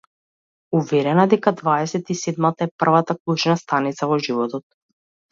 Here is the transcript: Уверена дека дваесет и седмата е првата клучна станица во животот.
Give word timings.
Уверена 0.77 1.25
дека 1.33 1.51
дваесет 1.59 2.09
и 2.13 2.17
седмата 2.21 2.67
е 2.69 2.71
првата 2.83 3.17
клучна 3.19 3.55
станица 3.65 4.09
во 4.13 4.19
животот. 4.29 4.65